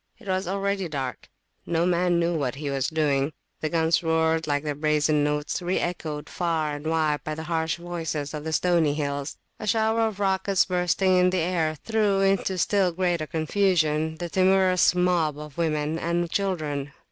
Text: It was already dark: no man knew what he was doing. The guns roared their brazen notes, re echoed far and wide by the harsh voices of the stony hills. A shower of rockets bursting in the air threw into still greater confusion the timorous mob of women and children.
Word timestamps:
It 0.17 0.27
was 0.27 0.47
already 0.47 0.87
dark: 0.89 1.29
no 1.63 1.85
man 1.85 2.17
knew 2.19 2.33
what 2.35 2.55
he 2.55 2.71
was 2.71 2.87
doing. 2.87 3.33
The 3.59 3.69
guns 3.69 4.01
roared 4.01 4.45
their 4.45 4.73
brazen 4.73 5.23
notes, 5.23 5.61
re 5.61 5.77
echoed 5.77 6.27
far 6.27 6.73
and 6.75 6.87
wide 6.87 7.23
by 7.23 7.35
the 7.35 7.43
harsh 7.43 7.75
voices 7.77 8.33
of 8.33 8.43
the 8.43 8.51
stony 8.51 8.95
hills. 8.95 9.37
A 9.59 9.67
shower 9.67 10.07
of 10.07 10.19
rockets 10.19 10.65
bursting 10.65 11.17
in 11.19 11.29
the 11.29 11.37
air 11.37 11.75
threw 11.85 12.19
into 12.21 12.57
still 12.57 12.91
greater 12.91 13.27
confusion 13.27 14.15
the 14.15 14.27
timorous 14.27 14.95
mob 14.95 15.37
of 15.37 15.55
women 15.59 15.99
and 15.99 16.27
children. 16.31 16.93